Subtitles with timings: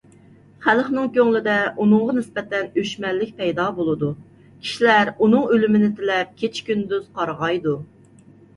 [0.67, 4.11] خەلقنىڭ كۆڭلىدە ئۇنىڭغا نىسبەتەن ئۆچمەنلىك پەيدا بولىدۇ.
[4.49, 7.79] كىشىلەر ئۇنىڭ ئۆلۈمىنى تىلەپ كېچە- كۈندۈز قارغايدۇ.